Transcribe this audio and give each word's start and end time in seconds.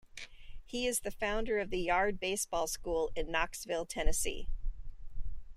He 0.65 0.87
is 0.87 1.01
the 1.01 1.11
founder 1.11 1.59
of 1.59 1.69
the 1.69 1.77
Yard 1.77 2.19
Baseball 2.19 2.65
School 2.65 3.11
in 3.15 3.29
Knoxville, 3.29 3.85
Tennessee. 3.85 4.47